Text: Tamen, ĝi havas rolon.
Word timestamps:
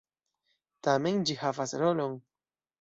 Tamen, 0.87 1.21
ĝi 1.29 1.37
havas 1.43 1.77
rolon. 1.85 2.21